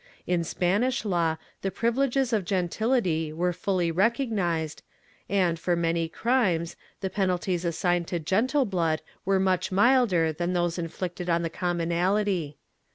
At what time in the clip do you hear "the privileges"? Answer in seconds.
1.61-2.33